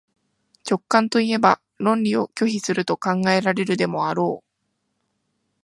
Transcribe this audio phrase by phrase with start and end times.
[0.67, 4.43] 直観といえば論理を拒否すると考えられるでもあろう。